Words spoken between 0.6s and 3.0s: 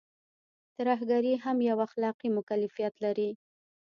ترهګري هم يو اخلاقي مکلفيت